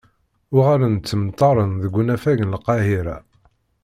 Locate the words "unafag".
1.99-2.39